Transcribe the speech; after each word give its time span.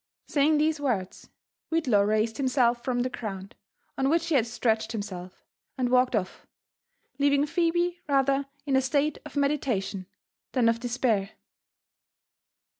Saying 0.25 0.57
these 0.57 0.79
words, 0.79 1.29
Whitlaw 1.71 2.01
raised 2.07 2.37
himself 2.37 2.83
from 2.83 3.01
the 3.01 3.09
ground, 3.11 3.53
on 3.99 4.09
which.he 4.09 4.33
had 4.33 4.47
stretched 4.47 4.93
himself, 4.93 5.45
and 5.77 5.89
walked 5.91 6.15
off, 6.15 6.47
leaving 7.19 7.45
Phebe 7.45 7.99
rather 8.09 8.47
in 8.65 8.75
a 8.75 8.81
state 8.81 9.19
of 9.27 9.35
meditation 9.35 10.07
than 10.53 10.67
of 10.69 10.79
despair. 10.79 11.33